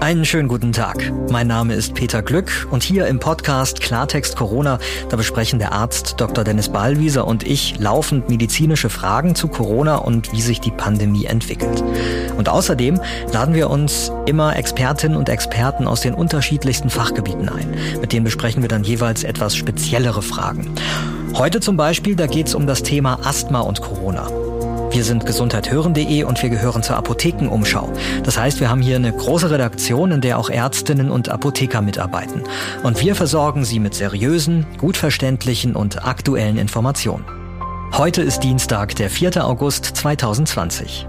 Einen 0.00 0.26
schönen 0.26 0.46
guten 0.46 0.72
Tag. 0.72 1.10
Mein 1.30 1.46
Name 1.46 1.72
ist 1.72 1.94
Peter 1.94 2.20
Glück 2.22 2.68
und 2.70 2.82
hier 2.82 3.06
im 3.06 3.18
Podcast 3.18 3.80
Klartext 3.80 4.36
Corona, 4.36 4.78
da 5.08 5.16
besprechen 5.16 5.58
der 5.58 5.72
Arzt 5.72 6.16
Dr. 6.18 6.44
Dennis 6.44 6.68
Ballwieser 6.68 7.26
und 7.26 7.44
ich 7.44 7.78
laufend 7.78 8.28
medizinische 8.28 8.90
Fragen 8.90 9.34
zu 9.34 9.48
Corona 9.48 9.96
und 9.96 10.32
wie 10.32 10.42
sich 10.42 10.60
die 10.60 10.70
Pandemie 10.70 11.24
entwickelt. 11.24 11.82
Und 12.36 12.50
außerdem 12.50 13.00
laden 13.32 13.54
wir 13.54 13.70
uns 13.70 14.12
immer 14.26 14.54
Expertinnen 14.54 15.16
und 15.16 15.30
Experten 15.30 15.86
aus 15.86 16.02
den 16.02 16.12
unterschiedlichsten 16.12 16.90
Fachgebieten 16.90 17.48
ein. 17.48 17.74
Mit 18.00 18.12
denen 18.12 18.24
besprechen 18.24 18.60
wir 18.60 18.68
dann 18.68 18.84
jeweils 18.84 19.24
etwas 19.24 19.56
speziellere 19.56 20.20
Fragen. 20.20 20.74
Heute 21.34 21.60
zum 21.60 21.78
Beispiel, 21.78 22.16
da 22.16 22.26
geht 22.26 22.48
es 22.48 22.54
um 22.54 22.66
das 22.66 22.82
Thema 22.82 23.18
Asthma 23.24 23.60
und 23.60 23.80
Corona. 23.80 24.45
Wir 24.96 25.04
sind 25.04 25.26
gesundheithören.de 25.26 26.24
und 26.24 26.42
wir 26.42 26.48
gehören 26.48 26.82
zur 26.82 26.96
Apothekenumschau. 26.96 27.92
Das 28.22 28.38
heißt, 28.38 28.60
wir 28.60 28.70
haben 28.70 28.80
hier 28.80 28.96
eine 28.96 29.12
große 29.12 29.50
Redaktion, 29.50 30.10
in 30.10 30.22
der 30.22 30.38
auch 30.38 30.48
Ärztinnen 30.48 31.10
und 31.10 31.28
Apotheker 31.28 31.82
mitarbeiten. 31.82 32.44
Und 32.82 33.02
wir 33.02 33.14
versorgen 33.14 33.66
Sie 33.66 33.78
mit 33.78 33.92
seriösen, 33.92 34.64
gut 34.78 34.96
verständlichen 34.96 35.76
und 35.76 36.06
aktuellen 36.06 36.56
Informationen. 36.56 37.26
Heute 37.92 38.22
ist 38.22 38.40
Dienstag, 38.40 38.96
der 38.96 39.10
4. 39.10 39.46
August 39.46 39.84
2020. 39.84 41.06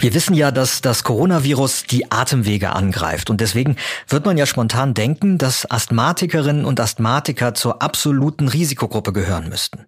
Wir 0.00 0.14
wissen 0.14 0.32
ja, 0.32 0.50
dass 0.50 0.80
das 0.80 1.04
Coronavirus 1.04 1.84
die 1.84 2.10
Atemwege 2.10 2.70
angreift 2.70 3.28
und 3.28 3.42
deswegen 3.42 3.76
wird 4.08 4.24
man 4.24 4.38
ja 4.38 4.46
spontan 4.46 4.94
denken, 4.94 5.36
dass 5.36 5.70
Asthmatikerinnen 5.70 6.64
und 6.64 6.80
Asthmatiker 6.80 7.52
zur 7.52 7.82
absoluten 7.82 8.48
Risikogruppe 8.48 9.12
gehören 9.12 9.50
müssten. 9.50 9.84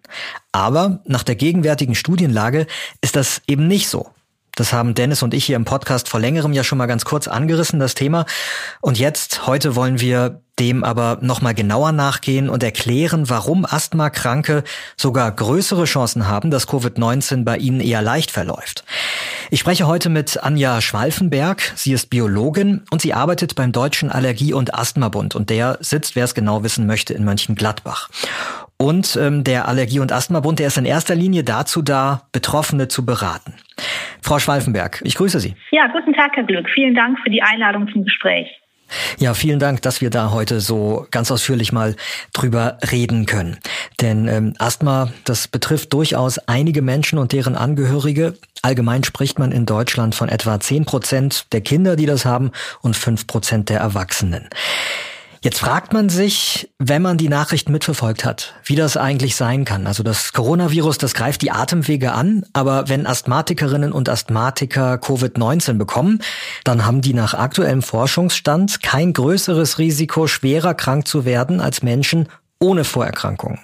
Aber 0.51 1.01
nach 1.05 1.23
der 1.23 1.33
gegenwärtigen 1.33 1.95
Studienlage 1.95 2.67
ist 3.01 3.15
das 3.15 3.41
eben 3.47 3.67
nicht 3.67 3.89
so. 3.89 4.11
Das 4.55 4.71
haben 4.71 4.93
Dennis 4.93 5.23
und 5.23 5.33
ich 5.33 5.45
hier 5.45 5.55
im 5.55 5.65
Podcast 5.65 6.09
vor 6.09 6.19
längerem 6.19 6.53
ja 6.53 6.63
schon 6.63 6.77
mal 6.77 6.85
ganz 6.85 7.05
kurz 7.05 7.27
angerissen, 7.27 7.79
das 7.79 7.95
Thema. 7.95 8.25
Und 8.81 8.99
jetzt, 8.99 9.47
heute 9.47 9.75
wollen 9.75 9.99
wir 9.99 10.41
dem 10.59 10.83
aber 10.83 11.17
nochmal 11.21 11.55
genauer 11.55 11.91
nachgehen 11.91 12.47
und 12.49 12.61
erklären, 12.61 13.29
warum 13.29 13.65
Asthmakranke 13.65 14.63
sogar 14.95 15.31
größere 15.31 15.85
Chancen 15.85 16.27
haben, 16.27 16.51
dass 16.51 16.67
Covid-19 16.67 17.43
bei 17.43 17.57
ihnen 17.57 17.79
eher 17.79 18.03
leicht 18.03 18.29
verläuft. 18.29 18.83
Ich 19.49 19.59
spreche 19.59 19.87
heute 19.87 20.09
mit 20.09 20.43
Anja 20.43 20.81
Schwalfenberg. 20.81 21.73
Sie 21.75 21.93
ist 21.93 22.11
Biologin 22.11 22.83
und 22.91 23.01
sie 23.01 23.15
arbeitet 23.15 23.55
beim 23.55 23.71
Deutschen 23.71 24.11
Allergie- 24.11 24.53
und 24.53 24.75
Asthmabund 24.75 25.33
und 25.33 25.49
der 25.49 25.79
sitzt, 25.81 26.15
wer 26.15 26.25
es 26.25 26.35
genau 26.35 26.63
wissen 26.63 26.85
möchte, 26.85 27.15
in 27.15 27.23
Mönchengladbach. 27.23 28.09
Und 28.77 29.15
ähm, 29.15 29.43
der 29.43 29.67
Allergie- 29.67 29.99
und 29.99 30.11
Asthmabund, 30.11 30.59
der 30.59 30.67
ist 30.67 30.77
in 30.77 30.85
erster 30.85 31.15
Linie 31.15 31.43
dazu 31.43 31.81
da, 31.81 32.27
Betroffene 32.31 32.87
zu 32.87 33.05
beraten. 33.05 33.53
Frau 34.23 34.39
Schwalfenberg, 34.39 35.01
ich 35.03 35.15
grüße 35.15 35.39
Sie. 35.39 35.55
Ja, 35.71 35.87
guten 35.87 36.13
Tag, 36.13 36.31
Herr 36.35 36.43
Glück. 36.43 36.69
Vielen 36.73 36.95
Dank 36.95 37.19
für 37.19 37.29
die 37.29 37.43
Einladung 37.43 37.89
zum 37.91 38.05
Gespräch. 38.05 38.47
Ja, 39.17 39.33
vielen 39.33 39.59
Dank, 39.59 39.81
dass 39.81 40.01
wir 40.01 40.09
da 40.09 40.31
heute 40.31 40.59
so 40.59 41.07
ganz 41.11 41.31
ausführlich 41.31 41.71
mal 41.71 41.95
drüber 42.31 42.77
reden 42.91 43.25
können. 43.25 43.57
Denn 44.01 44.27
ähm, 44.27 44.53
Asthma, 44.59 45.11
das 45.25 45.47
betrifft 45.47 45.93
durchaus 45.93 46.37
einige 46.47 46.81
Menschen 46.81 47.17
und 47.17 47.31
deren 47.31 47.55
Angehörige. 47.55 48.35
Allgemein 48.61 49.03
spricht 49.03 49.39
man 49.39 49.51
in 49.51 49.65
Deutschland 49.65 50.15
von 50.15 50.29
etwa 50.29 50.59
zehn 50.59 50.85
Prozent 50.85 51.51
der 51.53 51.61
Kinder, 51.61 51.95
die 51.95 52.05
das 52.05 52.25
haben, 52.25 52.51
und 52.81 52.95
fünf 52.95 53.27
Prozent 53.27 53.69
der 53.69 53.79
Erwachsenen. 53.79 54.49
Jetzt 55.43 55.59
fragt 55.59 55.91
man 55.91 56.07
sich, 56.07 56.69
wenn 56.79 57.01
man 57.01 57.17
die 57.17 57.27
Nachrichten 57.27 57.73
mitverfolgt 57.73 58.23
hat, 58.23 58.53
wie 58.63 58.77
das 58.77 58.95
eigentlich 58.95 59.35
sein 59.35 59.65
kann. 59.65 59.87
Also 59.87 60.01
das 60.01 60.31
Coronavirus, 60.31 60.99
das 60.99 61.13
greift 61.13 61.41
die 61.41 61.51
Atemwege 61.51 62.13
an, 62.13 62.45
aber 62.53 62.87
wenn 62.87 63.05
Asthmatikerinnen 63.05 63.91
und 63.91 64.07
Asthmatiker 64.07 64.93
Covid-19 64.93 65.73
bekommen, 65.73 66.19
dann 66.63 66.85
haben 66.85 67.01
die 67.01 67.13
nach 67.13 67.33
aktuellem 67.33 67.81
Forschungsstand 67.81 68.81
kein 68.81 69.11
größeres 69.11 69.79
Risiko, 69.79 70.27
schwerer 70.27 70.75
krank 70.75 71.09
zu 71.09 71.25
werden 71.25 71.59
als 71.59 71.83
Menschen 71.83 72.29
ohne 72.63 72.83
Vorerkrankungen. 72.83 73.59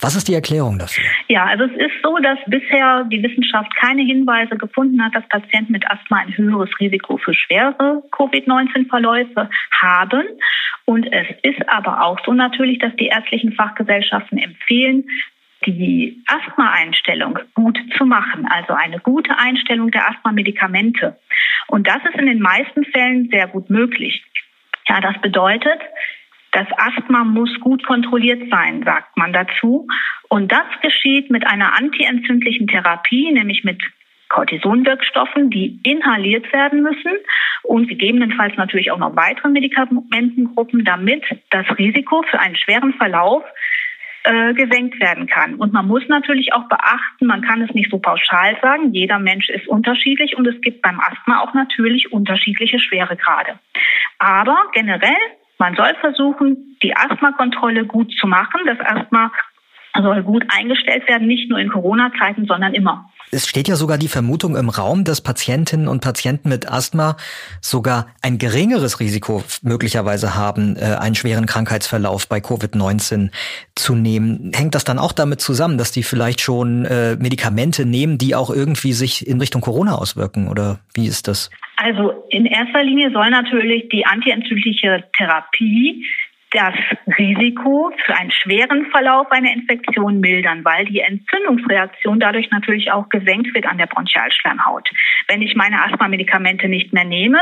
Was 0.00 0.14
ist 0.14 0.28
die 0.28 0.34
Erklärung 0.34 0.78
dafür? 0.78 1.04
Ja, 1.28 1.46
also 1.46 1.64
es 1.64 1.72
ist 1.72 2.02
so, 2.02 2.18
dass 2.18 2.38
bisher 2.46 3.04
die 3.10 3.22
Wissenschaft 3.22 3.74
keine 3.76 4.02
Hinweise 4.02 4.56
gefunden 4.56 5.02
hat, 5.02 5.14
dass 5.14 5.26
Patienten 5.28 5.72
mit 5.72 5.90
Asthma 5.90 6.18
ein 6.18 6.36
höheres 6.36 6.70
Risiko 6.78 7.16
für 7.16 7.34
schwere 7.34 8.02
Covid-19-Verläufe 8.12 9.48
haben. 9.80 10.26
Und 10.84 11.10
es 11.10 11.26
ist 11.42 11.68
aber 11.68 12.04
auch 12.04 12.18
so 12.24 12.32
natürlich, 12.34 12.78
dass 12.78 12.94
die 12.96 13.06
ärztlichen 13.06 13.52
Fachgesellschaften 13.52 14.36
empfehlen, 14.36 15.04
die 15.64 16.22
Asthma-Einstellung 16.26 17.38
gut 17.54 17.78
zu 17.96 18.04
machen, 18.04 18.46
also 18.50 18.74
eine 18.74 18.98
gute 18.98 19.38
Einstellung 19.38 19.90
der 19.90 20.10
Asthma-Medikamente. 20.10 21.16
Und 21.68 21.86
das 21.86 22.04
ist 22.04 22.18
in 22.18 22.26
den 22.26 22.40
meisten 22.40 22.84
Fällen 22.84 23.30
sehr 23.30 23.46
gut 23.46 23.70
möglich. 23.70 24.22
Ja, 24.88 25.00
das 25.00 25.18
bedeutet, 25.22 25.80
das 26.54 26.68
Asthma 26.76 27.24
muss 27.24 27.50
gut 27.60 27.84
kontrolliert 27.84 28.48
sein, 28.48 28.84
sagt 28.84 29.16
man 29.16 29.32
dazu. 29.32 29.88
Und 30.28 30.52
das 30.52 30.66
geschieht 30.82 31.28
mit 31.30 31.44
einer 31.46 31.76
antientzündlichen 31.76 32.68
Therapie, 32.68 33.32
nämlich 33.32 33.64
mit 33.64 33.82
Cortisonwirkstoffen, 34.28 35.50
die 35.50 35.80
inhaliert 35.82 36.52
werden 36.52 36.82
müssen 36.82 37.12
und 37.62 37.88
gegebenenfalls 37.88 38.56
natürlich 38.56 38.92
auch 38.92 38.98
noch 38.98 39.16
weitere 39.16 39.48
Medikamentengruppen, 39.48 40.84
damit 40.84 41.24
das 41.50 41.66
Risiko 41.76 42.22
für 42.30 42.38
einen 42.38 42.56
schweren 42.56 42.94
Verlauf 42.94 43.42
äh, 44.22 44.54
gesenkt 44.54 45.00
werden 45.00 45.26
kann. 45.26 45.56
Und 45.56 45.72
man 45.72 45.86
muss 45.86 46.06
natürlich 46.08 46.52
auch 46.52 46.68
beachten, 46.68 47.26
man 47.26 47.42
kann 47.42 47.62
es 47.62 47.74
nicht 47.74 47.90
so 47.90 47.98
pauschal 47.98 48.56
sagen, 48.62 48.92
jeder 48.92 49.18
Mensch 49.18 49.48
ist 49.48 49.66
unterschiedlich 49.66 50.36
und 50.36 50.46
es 50.46 50.60
gibt 50.60 50.82
beim 50.82 51.00
Asthma 51.00 51.40
auch 51.40 51.52
natürlich 51.54 52.12
unterschiedliche 52.12 52.78
Schweregrade. 52.78 53.58
Aber 54.18 54.56
generell 54.72 55.16
man 55.64 55.76
soll 55.76 55.94
versuchen, 55.98 56.76
die 56.82 56.94
Asthmakontrolle 56.94 57.86
gut 57.86 58.12
zu 58.20 58.26
machen. 58.26 58.60
Das 58.66 58.78
Asthma 58.80 59.32
soll 59.96 60.22
gut 60.22 60.44
eingestellt 60.54 61.08
werden, 61.08 61.26
nicht 61.26 61.48
nur 61.48 61.58
in 61.58 61.70
Corona-Zeiten, 61.70 62.44
sondern 62.44 62.74
immer. 62.74 63.10
Es 63.34 63.48
steht 63.48 63.66
ja 63.66 63.74
sogar 63.74 63.98
die 63.98 64.08
Vermutung 64.08 64.56
im 64.56 64.68
Raum, 64.68 65.02
dass 65.02 65.20
Patientinnen 65.20 65.88
und 65.88 66.00
Patienten 66.00 66.48
mit 66.48 66.70
Asthma 66.70 67.16
sogar 67.60 68.06
ein 68.22 68.38
geringeres 68.38 69.00
Risiko 69.00 69.42
möglicherweise 69.62 70.36
haben, 70.36 70.76
äh, 70.76 70.96
einen 71.00 71.16
schweren 71.16 71.46
Krankheitsverlauf 71.46 72.28
bei 72.28 72.38
Covid-19 72.38 73.30
zu 73.74 73.94
nehmen. 73.96 74.52
Hängt 74.54 74.74
das 74.74 74.84
dann 74.84 74.98
auch 74.98 75.12
damit 75.12 75.40
zusammen, 75.40 75.78
dass 75.78 75.90
die 75.90 76.04
vielleicht 76.04 76.40
schon 76.40 76.84
äh, 76.84 77.16
Medikamente 77.16 77.84
nehmen, 77.84 78.18
die 78.18 78.36
auch 78.36 78.50
irgendwie 78.50 78.92
sich 78.92 79.26
in 79.26 79.40
Richtung 79.40 79.60
Corona 79.62 79.96
auswirken? 79.96 80.48
Oder 80.48 80.78
wie 80.94 81.06
ist 81.06 81.26
das? 81.26 81.50
Also 81.76 82.24
in 82.30 82.46
erster 82.46 82.84
Linie 82.84 83.10
soll 83.10 83.30
natürlich 83.30 83.88
die 83.88 84.06
antientzündliche 84.06 85.04
Therapie 85.16 86.04
das 86.54 86.74
Risiko 87.18 87.90
für 88.04 88.14
einen 88.16 88.30
schweren 88.30 88.86
Verlauf 88.86 89.30
einer 89.30 89.52
Infektion 89.52 90.20
mildern, 90.20 90.64
weil 90.64 90.84
die 90.86 91.00
Entzündungsreaktion 91.00 92.20
dadurch 92.20 92.50
natürlich 92.50 92.92
auch 92.92 93.08
gesenkt 93.08 93.52
wird 93.54 93.66
an 93.66 93.78
der 93.78 93.86
Bronchialschleimhaut. 93.86 94.88
Wenn 95.28 95.42
ich 95.42 95.56
meine 95.56 95.82
Asthma-Medikamente 95.84 96.68
nicht 96.68 96.92
mehr 96.92 97.04
nehme, 97.04 97.40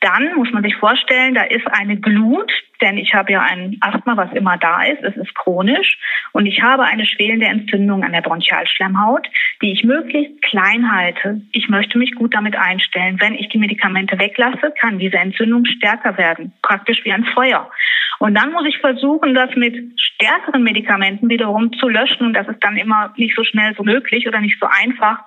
dann 0.00 0.34
muss 0.34 0.50
man 0.52 0.62
sich 0.62 0.76
vorstellen, 0.76 1.34
da 1.34 1.42
ist 1.42 1.66
eine 1.66 1.96
Glut, 1.96 2.50
denn 2.80 2.98
ich 2.98 3.14
habe 3.14 3.32
ja 3.32 3.40
ein 3.40 3.78
Asthma, 3.80 4.16
was 4.16 4.32
immer 4.32 4.58
da 4.58 4.84
ist, 4.84 5.02
es 5.02 5.16
ist 5.16 5.34
chronisch 5.34 5.98
und 6.32 6.46
ich 6.46 6.62
habe 6.62 6.84
eine 6.84 7.06
schwelende 7.06 7.46
Entzündung 7.46 8.04
an 8.04 8.12
der 8.12 8.20
Bronchialschleimhaut, 8.20 9.26
die 9.62 9.72
ich 9.72 9.84
möglichst 9.84 10.42
klein 10.42 10.92
halte. 10.92 11.40
Ich 11.52 11.68
möchte 11.68 11.98
mich 11.98 12.14
gut 12.14 12.34
damit 12.34 12.56
einstellen. 12.56 13.20
Wenn 13.20 13.34
ich 13.34 13.48
die 13.48 13.58
Medikamente 13.58 14.18
weglasse, 14.18 14.74
kann 14.78 14.98
diese 14.98 15.16
Entzündung 15.16 15.64
stärker 15.64 16.18
werden, 16.18 16.52
praktisch 16.62 17.04
wie 17.04 17.12
ein 17.12 17.24
Feuer. 17.24 17.70
Und 18.18 18.34
dann 18.34 18.52
muss 18.52 18.66
ich 18.66 18.78
versuchen, 18.78 19.34
das 19.34 19.54
mit 19.56 19.98
stärkeren 19.98 20.62
Medikamenten 20.62 21.28
wiederum 21.28 21.72
zu 21.74 21.88
löschen 21.88 22.26
und 22.26 22.34
das 22.34 22.48
ist 22.48 22.62
dann 22.62 22.76
immer 22.76 23.12
nicht 23.16 23.34
so 23.36 23.44
schnell 23.44 23.74
so 23.76 23.82
möglich 23.82 24.26
oder 24.28 24.40
nicht 24.40 24.58
so 24.60 24.66
einfach. 24.66 25.18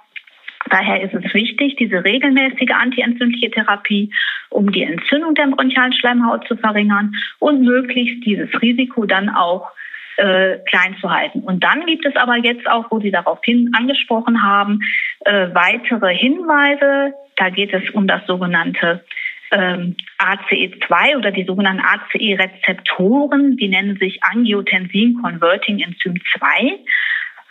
Daher 0.70 1.02
ist 1.02 1.14
es 1.14 1.34
wichtig, 1.34 1.76
diese 1.78 2.04
regelmäßige 2.04 2.72
antientzündliche 2.72 3.52
Therapie, 3.52 4.12
um 4.50 4.72
die 4.72 4.84
Entzündung 4.84 5.36
der 5.36 5.48
bronchialen 5.48 5.94
Schleimhaut 5.94 6.48
zu 6.48 6.56
verringern 6.58 7.14
und 7.40 7.62
möglichst 7.62 8.26
dieses 8.26 8.50
Risiko 8.62 9.06
dann 9.06 9.30
auch 9.30 9.72
äh, 10.18 10.58
klein 10.70 10.96
zu 11.00 11.12
halten. 11.12 11.42
Und 11.42 11.64
dann 11.64 11.86
gibt 11.86 12.06
es 12.06 12.16
aber 12.16 12.38
jetzt 12.38 12.68
auch, 12.68 12.86
wo 12.90 13.00
Sie 13.00 13.12
daraufhin 13.12 13.72
angesprochen 13.78 14.42
haben, 14.44 14.80
äh, 15.26 15.50
weitere 15.54 16.16
Hinweise. 16.16 17.14
Da 17.36 17.50
geht 17.50 17.74
es 17.74 17.90
um 17.92 18.08
das 18.08 18.26
sogenannte 18.26 19.04
ähm, 19.52 19.96
ACE2 20.18 21.18
oder 21.18 21.32
die 21.32 21.46
sogenannten 21.46 21.84
ACE-Rezeptoren. 21.84 23.58
Die 23.58 23.68
nennen 23.68 23.98
sich 23.98 24.20
Angiotensin 24.24 25.22
Converting 25.22 25.80
Enzym 25.80 26.16
2. 26.38 26.80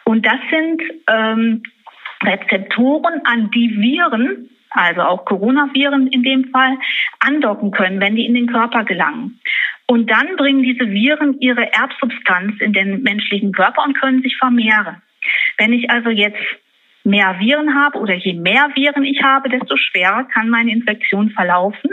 Und 0.04 0.26
das 0.26 0.38
sind 0.50 0.82
ähm, 1.08 1.62
Rezeptoren, 2.22 3.20
an 3.24 3.50
die 3.50 3.76
Viren 3.76 4.50
also 4.76 5.00
auch 5.02 5.24
Coronaviren 5.24 6.08
in 6.08 6.22
dem 6.22 6.50
Fall, 6.50 6.76
andocken 7.20 7.70
können, 7.70 8.00
wenn 8.00 8.16
die 8.16 8.26
in 8.26 8.34
den 8.34 8.46
Körper 8.46 8.84
gelangen. 8.84 9.40
Und 9.86 10.10
dann 10.10 10.36
bringen 10.36 10.62
diese 10.62 10.90
Viren 10.90 11.40
ihre 11.40 11.72
Erbsubstanz 11.72 12.60
in 12.60 12.72
den 12.72 13.02
menschlichen 13.02 13.52
Körper 13.52 13.84
und 13.84 13.98
können 13.98 14.22
sich 14.22 14.36
vermehren. 14.36 15.02
Wenn 15.58 15.72
ich 15.72 15.90
also 15.90 16.10
jetzt 16.10 16.42
mehr 17.04 17.38
Viren 17.38 17.74
habe 17.74 17.98
oder 17.98 18.14
je 18.14 18.34
mehr 18.34 18.70
Viren 18.74 19.04
ich 19.04 19.22
habe, 19.22 19.48
desto 19.48 19.76
schwerer 19.76 20.24
kann 20.24 20.50
meine 20.50 20.72
Infektion 20.72 21.30
verlaufen. 21.30 21.90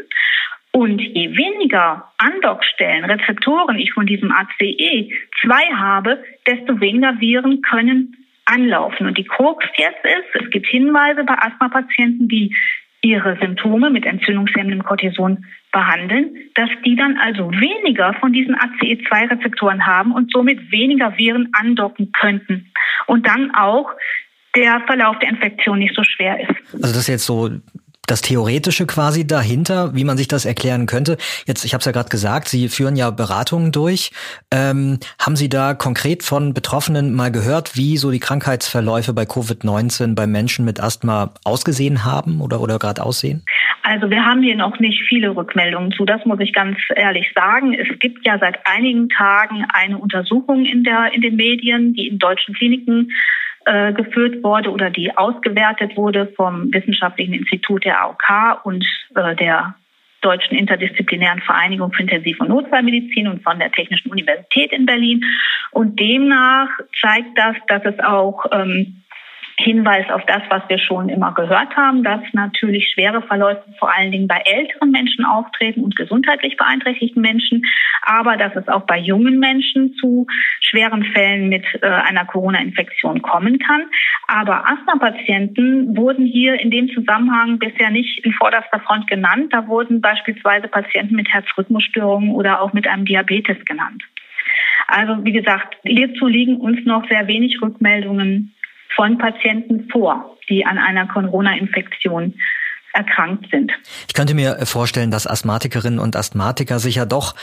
Und 0.71 0.99
je 0.99 1.37
weniger 1.37 2.11
Andockstellen, 2.17 3.05
Rezeptoren 3.05 3.77
ich 3.77 3.93
von 3.93 4.07
diesem 4.07 4.31
ACE2 4.31 5.75
habe, 5.75 6.23
desto 6.47 6.81
weniger 6.81 7.19
Viren 7.19 7.61
können 7.61 8.22
anlaufen. 8.45 9.07
Und 9.07 9.17
die 9.17 9.25
Krux 9.25 9.65
jetzt 9.77 10.03
ist, 10.03 10.43
es 10.43 10.49
gibt 10.51 10.67
Hinweise 10.67 11.23
bei 11.23 11.35
Asthma-Patienten, 11.35 12.27
die 12.27 12.55
ihre 13.01 13.37
Symptome 13.41 13.89
mit 13.89 14.05
entzündungshemmendem 14.05 14.83
Cortison 14.83 15.45
behandeln, 15.71 16.37
dass 16.55 16.69
die 16.85 16.95
dann 16.95 17.17
also 17.17 17.51
weniger 17.51 18.13
von 18.15 18.31
diesen 18.31 18.55
ACE2-Rezeptoren 18.55 19.85
haben 19.85 20.13
und 20.13 20.31
somit 20.31 20.71
weniger 20.71 21.17
Viren 21.17 21.49
andocken 21.51 22.11
könnten. 22.13 22.71
Und 23.07 23.27
dann 23.27 23.53
auch 23.55 23.91
der 24.55 24.81
Verlauf 24.85 25.19
der 25.19 25.29
Infektion 25.29 25.79
nicht 25.79 25.95
so 25.95 26.03
schwer 26.03 26.39
ist. 26.39 26.73
Also 26.73 26.87
das 26.87 26.97
ist 26.97 27.07
jetzt 27.07 27.25
so 27.25 27.49
das 28.07 28.21
Theoretische 28.21 28.85
quasi 28.85 29.25
dahinter, 29.25 29.95
wie 29.95 30.03
man 30.03 30.17
sich 30.17 30.27
das 30.27 30.45
erklären 30.45 30.85
könnte. 30.85 31.17
Jetzt, 31.45 31.63
ich 31.63 31.73
habe 31.73 31.79
es 31.79 31.85
ja 31.85 31.91
gerade 31.91 32.09
gesagt, 32.09 32.49
Sie 32.49 32.67
führen 32.67 32.95
ja 32.95 33.11
Beratungen 33.11 33.71
durch. 33.71 34.11
Ähm, 34.51 34.99
haben 35.19 35.35
Sie 35.35 35.49
da 35.49 35.73
konkret 35.73 36.23
von 36.23 36.53
Betroffenen 36.53 37.13
mal 37.13 37.31
gehört, 37.31 37.77
wie 37.77 37.97
so 37.97 38.11
die 38.11 38.19
Krankheitsverläufe 38.19 39.13
bei 39.13 39.23
Covid-19 39.23 40.15
bei 40.15 40.27
Menschen 40.27 40.65
mit 40.65 40.81
Asthma 40.81 41.33
ausgesehen 41.45 42.03
haben 42.03 42.41
oder, 42.41 42.59
oder 42.59 42.77
gerade 42.77 43.03
aussehen? 43.03 43.43
Also 43.83 44.09
wir 44.09 44.23
haben 44.23 44.41
hier 44.41 44.55
noch 44.55 44.79
nicht 44.79 45.01
viele 45.07 45.35
Rückmeldungen 45.35 45.91
zu, 45.91 46.05
das 46.05 46.25
muss 46.25 46.39
ich 46.39 46.53
ganz 46.53 46.77
ehrlich 46.95 47.31
sagen. 47.35 47.73
Es 47.73 47.99
gibt 47.99 48.25
ja 48.25 48.39
seit 48.39 48.65
einigen 48.65 49.09
Tagen 49.09 49.65
eine 49.73 49.97
Untersuchung 49.97 50.65
in, 50.65 50.83
der, 50.83 51.11
in 51.13 51.21
den 51.21 51.35
Medien, 51.35 51.93
die 51.93 52.07
in 52.07 52.17
deutschen 52.17 52.53
Kliniken 52.55 53.09
äh, 53.65 53.93
geführt 53.93 54.43
wurde 54.43 54.71
oder 54.71 54.89
die 54.89 55.15
ausgewertet 55.15 55.95
wurde 55.95 56.27
vom 56.35 56.73
Wissenschaftlichen 56.73 57.33
Institut 57.33 57.85
der 57.85 58.01
AOK 58.01 58.65
und 58.65 58.85
äh, 59.15 59.35
der 59.35 59.75
Deutschen 60.21 60.57
Interdisziplinären 60.57 61.41
Vereinigung 61.41 61.91
für 61.91 62.03
Intensiv- 62.03 62.39
und 62.39 62.49
Notfallmedizin 62.49 63.27
und 63.27 63.43
von 63.43 63.59
der 63.59 63.71
Technischen 63.71 64.09
Universität 64.09 64.71
in 64.71 64.85
Berlin. 64.85 65.21
Und 65.71 65.99
demnach 65.99 66.69
zeigt 67.01 67.37
das, 67.37 67.55
dass 67.67 67.83
es 67.83 67.99
auch 67.99 68.45
ähm, 68.51 69.02
Hinweis 69.57 70.09
auf 70.09 70.25
das, 70.25 70.41
was 70.49 70.63
wir 70.67 70.79
schon 70.79 71.09
immer 71.09 71.33
gehört 71.33 71.75
haben, 71.77 72.03
dass 72.03 72.21
natürlich 72.33 72.89
schwere 72.91 73.21
Verläufe 73.21 73.63
vor 73.77 73.93
allen 73.93 74.11
Dingen 74.11 74.27
bei 74.27 74.41
älteren 74.45 74.89
Menschen 74.89 75.25
auftreten 75.25 75.83
und 75.83 75.95
gesundheitlich 75.95 76.57
beeinträchtigten 76.57 77.21
Menschen, 77.21 77.63
aber 78.01 78.35
dass 78.35 78.55
es 78.55 78.67
auch 78.67 78.81
bei 78.81 78.97
jungen 78.97 79.39
Menschen 79.39 79.93
zu 79.95 80.25
schweren 80.59 81.03
Fällen 81.03 81.49
mit 81.49 81.65
äh, 81.81 81.85
einer 81.85 82.25
Corona-Infektion 82.25 83.21
kommen 83.21 83.59
kann. 83.59 83.83
Aber 84.27 84.67
Asthma-Patienten 84.67 85.95
wurden 85.95 86.25
hier 86.25 86.59
in 86.59 86.71
dem 86.71 86.89
Zusammenhang 86.89 87.59
bisher 87.59 87.91
nicht 87.91 88.25
in 88.25 88.33
vorderster 88.33 88.79
Front 88.79 89.07
genannt. 89.07 89.53
Da 89.53 89.67
wurden 89.67 90.01
beispielsweise 90.01 90.67
Patienten 90.67 91.15
mit 91.15 91.29
Herzrhythmusstörungen 91.31 92.31
oder 92.31 92.59
auch 92.61 92.73
mit 92.73 92.87
einem 92.87 93.05
Diabetes 93.05 93.63
genannt. 93.65 94.03
Also 94.87 95.23
wie 95.23 95.31
gesagt, 95.31 95.77
hierzu 95.83 96.27
liegen 96.27 96.57
uns 96.57 96.83
noch 96.85 97.07
sehr 97.07 97.27
wenig 97.27 97.61
Rückmeldungen 97.61 98.53
von 98.95 99.17
Patienten 99.17 99.89
vor, 99.91 100.37
die 100.49 100.65
an 100.65 100.77
einer 100.77 101.07
Corona-Infektion 101.07 102.35
erkrankt 102.93 103.47
sind. 103.51 103.71
Ich 104.07 104.13
könnte 104.13 104.35
mir 104.35 104.65
vorstellen, 104.65 105.09
dass 105.09 105.25
Asthmatikerinnen 105.25 105.99
und 105.99 106.15
Asthmatiker 106.15 106.77
sich 106.77 106.95
ja 106.95 107.05
doch 107.05 107.33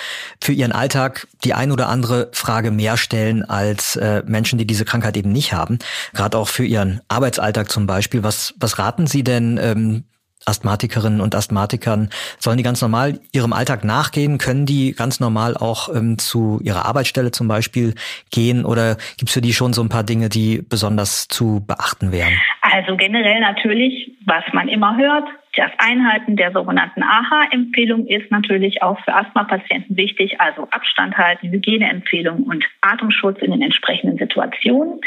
für 0.41 0.53
ihren 0.53 0.71
Alltag 0.71 1.27
die 1.45 1.55
ein 1.55 1.73
oder 1.73 1.89
andere 1.89 2.31
Frage 2.33 2.71
mehr 2.71 2.97
stellen 2.97 3.45
als 3.45 3.97
äh, 3.97 4.23
Menschen, 4.27 4.59
die 4.59 4.67
diese 4.67 4.85
Krankheit 4.85 5.17
eben 5.17 5.33
nicht 5.33 5.53
haben. 5.53 5.81
Gerade 6.15 6.39
auch 6.39 6.49
für 6.49 6.65
ihren 6.65 7.01
Arbeitsalltag 7.09 7.69
zum 7.69 7.89
Beispiel. 7.89 8.23
Was, 8.23 8.55
was 8.61 8.79
raten 8.79 9.09
Sie 9.09 9.25
denn 9.25 9.59
ähm, 9.61 10.05
Asthmatikerinnen 10.47 11.21
und 11.21 11.35
Asthmatikern, 11.35 12.11
sollen 12.39 12.57
die 12.57 12.63
ganz 12.63 12.81
normal 12.81 13.21
ihrem 13.33 13.53
Alltag 13.53 13.85
nachgehen? 13.85 14.39
Können 14.39 14.67
die 14.67 14.93
ganz 14.93 15.21
normal 15.21 15.57
auch 15.57 15.95
ähm, 15.95 16.19
zu 16.19 16.61
ihrer 16.63 16.87
Arbeitsstelle 16.87 17.31
zum 17.31 17.49
Beispiel 17.49 17.95
gehen? 18.31 18.65
Oder 18.65 18.97
gibt 19.17 19.31
es 19.31 19.35
für 19.35 19.41
die 19.41 19.53
schon 19.53 19.73
so 19.73 19.83
ein 19.83 19.89
paar 19.89 20.05
Dinge, 20.05 20.29
die 20.29 20.63
besonders 20.63 21.29
zu 21.29 21.63
beachten 21.67 22.13
wären? 22.13 22.35
Also 22.73 22.97
generell 22.97 23.41
natürlich, 23.41 24.17
was 24.27 24.45
man 24.53 24.69
immer 24.69 24.97
hört, 24.97 25.29
das 25.57 25.71
Einhalten 25.79 26.37
der 26.37 26.53
sogenannten 26.53 27.03
AHA-Empfehlung 27.03 28.07
ist 28.07 28.31
natürlich 28.31 28.83
auch 28.83 28.99
für 29.05 29.13
Asthma-Patienten 29.13 29.97
wichtig, 29.97 30.41
also 30.41 30.69
Abstand 30.71 31.19
halten, 31.19 31.51
Hygieneempfehlung 31.51 32.45
und 32.45 32.65
Atemschutz 32.81 33.43
in 33.43 33.51
den 33.51 33.63
entsprechenden 33.63 34.19
Situationen. 34.19 35.01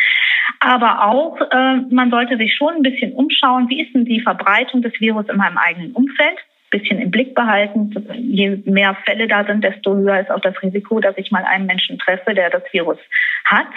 Aber 0.60 1.06
auch, 1.06 1.39
äh, 1.39 1.77
man 1.89 2.12
sollte 2.12 2.38
sich 2.38 2.54
schon 2.54 2.75
ein 2.75 2.83
bisschen 2.83 3.13
umschauen, 3.13 3.69
wie 3.69 3.81
ist 3.81 3.94
denn 3.94 4.04
die 4.04 4.19
Verbreitung 4.19 4.81
des 4.81 5.00
Virus 5.00 5.30
in 5.30 5.38
meinem 5.38 5.57
eigenen 5.57 5.94
Umfeld? 5.94 6.39
bisschen 6.74 7.00
im 7.00 7.12
Blick 7.12 7.36
behalten. 7.36 7.94
Je 8.18 8.57
mehr 8.65 8.98
Fälle 9.06 9.27
da 9.27 9.45
sind, 9.45 9.63
desto 9.63 9.95
höher 9.95 10.19
ist 10.19 10.31
auch 10.31 10.42
das 10.42 10.60
Risiko, 10.62 11.00
dass 11.00 11.15
ich 11.18 11.30
mal 11.30 11.45
einen 11.45 11.68
Menschen 11.68 12.00
treffe, 12.00 12.33
der 12.33 12.50
das 12.50 12.63
Virus 12.71 12.98
hat. 13.45 13.68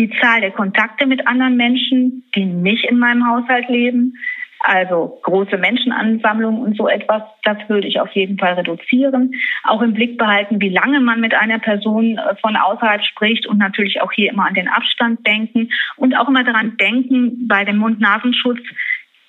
Die 0.00 0.10
Zahl 0.18 0.40
der 0.40 0.52
Kontakte 0.52 1.04
mit 1.04 1.28
anderen 1.28 1.58
Menschen, 1.58 2.24
die 2.34 2.46
nicht 2.46 2.86
in 2.86 2.98
meinem 2.98 3.28
Haushalt 3.28 3.68
leben, 3.68 4.14
also 4.60 5.20
große 5.24 5.58
Menschenansammlungen 5.58 6.62
und 6.62 6.74
so 6.78 6.88
etwas, 6.88 7.22
das 7.44 7.58
würde 7.68 7.86
ich 7.86 8.00
auf 8.00 8.10
jeden 8.12 8.38
Fall 8.38 8.54
reduzieren. 8.54 9.34
Auch 9.62 9.82
im 9.82 9.92
Blick 9.92 10.16
behalten, 10.16 10.58
wie 10.58 10.70
lange 10.70 11.00
man 11.00 11.20
mit 11.20 11.34
einer 11.34 11.58
Person 11.58 12.16
äh, 12.16 12.34
von 12.36 12.56
außerhalb 12.56 13.02
spricht 13.04 13.46
und 13.46 13.58
natürlich 13.58 14.00
auch 14.00 14.10
hier 14.10 14.30
immer 14.30 14.46
an 14.46 14.54
den 14.54 14.68
Abstand 14.68 15.26
denken 15.26 15.68
und 15.98 16.16
auch 16.16 16.28
immer 16.28 16.44
daran 16.44 16.78
denken, 16.78 17.46
bei 17.46 17.66
dem 17.66 17.76
Mund-Nasenschutz, 17.76 18.60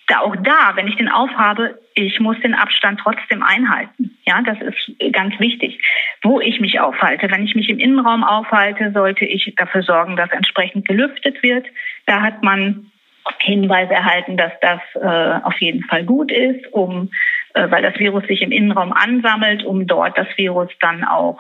da 0.07 0.19
auch 0.19 0.35
da, 0.35 0.75
wenn 0.75 0.87
ich 0.87 0.95
den 0.95 1.09
aufhabe, 1.09 1.79
ich 1.93 2.19
muss 2.19 2.39
den 2.41 2.53
Abstand 2.53 2.99
trotzdem 3.01 3.43
einhalten. 3.43 4.17
Ja, 4.25 4.41
das 4.41 4.57
ist 4.61 5.13
ganz 5.13 5.39
wichtig. 5.39 5.81
Wo 6.21 6.39
ich 6.39 6.59
mich 6.59 6.79
aufhalte, 6.79 7.29
wenn 7.31 7.45
ich 7.45 7.55
mich 7.55 7.69
im 7.69 7.79
Innenraum 7.79 8.23
aufhalte, 8.23 8.91
sollte 8.91 9.25
ich 9.25 9.53
dafür 9.57 9.83
sorgen, 9.83 10.15
dass 10.15 10.31
entsprechend 10.31 10.87
gelüftet 10.87 11.41
wird. 11.43 11.65
Da 12.05 12.21
hat 12.21 12.43
man 12.43 12.91
Hinweise 13.39 13.93
erhalten, 13.93 14.37
dass 14.37 14.51
das 14.61 14.81
äh, 14.95 15.45
auf 15.45 15.59
jeden 15.59 15.83
Fall 15.83 16.03
gut 16.03 16.31
ist, 16.31 16.65
um, 16.73 17.11
äh, 17.53 17.69
weil 17.69 17.83
das 17.83 17.97
Virus 17.99 18.25
sich 18.27 18.41
im 18.41 18.51
Innenraum 18.51 18.93
ansammelt, 18.93 19.63
um 19.63 19.87
dort 19.87 20.17
das 20.17 20.27
Virus 20.37 20.69
dann 20.79 21.03
auch 21.03 21.39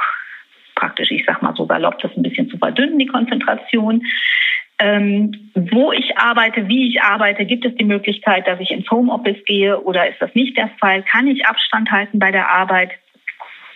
praktisch, 0.75 1.11
ich 1.11 1.23
sag 1.25 1.41
mal 1.41 1.55
so 1.55 1.65
salopp, 1.65 1.99
das 1.99 2.15
ein 2.15 2.23
bisschen 2.23 2.49
zu 2.49 2.57
verdünnen, 2.57 2.97
die 2.97 3.07
Konzentration. 3.07 4.01
Ähm, 4.83 5.51
wo 5.53 5.91
ich 5.91 6.17
arbeite, 6.17 6.67
wie 6.67 6.87
ich 6.87 7.03
arbeite, 7.03 7.45
gibt 7.45 7.65
es 7.65 7.75
die 7.75 7.85
Möglichkeit, 7.85 8.47
dass 8.47 8.59
ich 8.59 8.71
ins 8.71 8.89
Homeoffice 8.89 9.43
gehe 9.45 9.79
oder 9.79 10.09
ist 10.09 10.19
das 10.19 10.33
nicht 10.33 10.57
der 10.57 10.71
Fall? 10.79 11.03
Kann 11.03 11.27
ich 11.27 11.45
Abstand 11.45 11.91
halten 11.91 12.17
bei 12.17 12.31
der 12.31 12.49
Arbeit? 12.49 12.89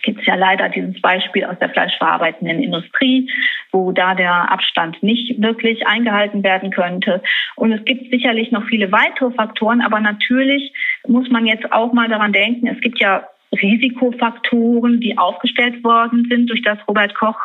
gibt 0.06 0.20
es 0.20 0.26
ja 0.26 0.36
leider 0.36 0.68
dieses 0.68 1.00
Beispiel 1.00 1.44
aus 1.44 1.58
der 1.58 1.68
fleischverarbeitenden 1.70 2.62
Industrie, 2.62 3.28
wo 3.72 3.90
da 3.90 4.14
der 4.14 4.52
Abstand 4.52 5.02
nicht 5.02 5.42
wirklich 5.42 5.84
eingehalten 5.86 6.44
werden 6.44 6.70
könnte. 6.70 7.22
Und 7.56 7.72
es 7.72 7.84
gibt 7.84 8.12
sicherlich 8.12 8.52
noch 8.52 8.64
viele 8.66 8.92
weitere 8.92 9.32
Faktoren, 9.32 9.80
aber 9.80 9.98
natürlich 9.98 10.72
muss 11.08 11.28
man 11.28 11.44
jetzt 11.44 11.72
auch 11.72 11.92
mal 11.92 12.08
daran 12.08 12.32
denken, 12.32 12.68
es 12.68 12.80
gibt 12.80 13.00
ja 13.00 13.26
Risikofaktoren, 13.52 15.00
die 15.00 15.18
aufgestellt 15.18 15.82
worden 15.82 16.26
sind 16.30 16.48
durch 16.48 16.62
das 16.62 16.78
Robert 16.86 17.14
Koch 17.16 17.38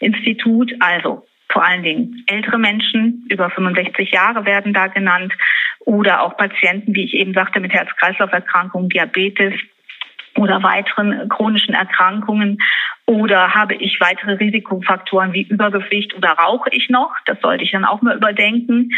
Institut, 0.00 0.72
also 0.80 1.26
vor 1.48 1.64
allen 1.64 1.82
Dingen 1.82 2.24
ältere 2.26 2.58
Menschen 2.58 3.26
über 3.30 3.50
65 3.50 4.10
Jahre 4.10 4.44
werden 4.44 4.72
da 4.72 4.88
genannt 4.88 5.32
oder 5.80 6.22
auch 6.22 6.36
Patienten, 6.36 6.94
wie 6.94 7.04
ich 7.04 7.14
eben 7.14 7.32
sagte, 7.32 7.60
mit 7.60 7.72
Herz-Kreislauf-Erkrankungen, 7.72 8.88
Diabetes, 8.88 9.54
oder 10.36 10.62
weiteren 10.62 11.28
chronischen 11.28 11.74
Erkrankungen? 11.74 12.58
Oder 13.06 13.54
habe 13.54 13.74
ich 13.74 14.00
weitere 14.00 14.32
Risikofaktoren 14.32 15.32
wie 15.32 15.42
Übergewicht 15.42 16.14
oder 16.14 16.30
rauche 16.30 16.70
ich 16.72 16.88
noch? 16.88 17.14
Das 17.26 17.40
sollte 17.40 17.64
ich 17.64 17.70
dann 17.70 17.84
auch 17.84 18.02
mal 18.02 18.16
überdenken. 18.16 18.90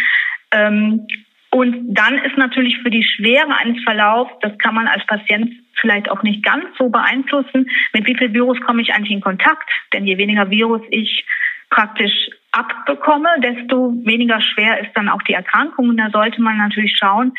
Ähm, 0.51 1.07
und 1.51 1.95
dann 1.95 2.19
ist 2.19 2.37
natürlich 2.37 2.79
für 2.83 2.91
die 2.91 3.05
Schwere 3.05 3.55
eines 3.57 3.83
Verlaufs, 3.83 4.33
das 4.43 4.57
kann 4.59 4.75
man 4.75 4.87
als 4.87 5.05
Patient 5.07 5.51
vielleicht 5.81 6.11
auch 6.11 6.23
nicht 6.23 6.43
ganz 6.43 6.65
so 6.77 6.89
beeinflussen, 6.89 7.71
mit 7.93 8.07
wie 8.07 8.17
viel 8.17 8.33
Virus 8.33 8.61
komme 8.63 8.83
ich 8.83 8.93
eigentlich 8.93 9.13
in 9.13 9.21
Kontakt. 9.21 9.69
Denn 9.93 10.07
je 10.07 10.19
weniger 10.19 10.51
Virus 10.51 10.83
ich 10.91 11.25
praktisch 11.71 12.31
abbekomme, 12.53 13.29
desto 13.43 13.93
weniger 14.05 14.41
schwer 14.41 14.81
ist 14.81 14.91
dann 14.95 15.09
auch 15.09 15.23
die 15.23 15.35
Erkrankung. 15.35 15.91
Und 15.91 15.97
da 15.99 16.11
sollte 16.11 16.41
man 16.41 16.57
natürlich 16.57 16.97
schauen, 16.97 17.35